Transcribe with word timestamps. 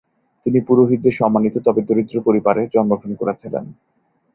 তিনি 0.45 0.59
পুরোহিতদের 0.61 1.17
সম্মানিত, 1.19 1.55
তবে 1.65 1.81
দরিদ্র 1.81 2.15
পরিবারে 2.21 2.61
জন্মগ্রহণ 2.73 3.13
করেছিলেন। 3.15 3.65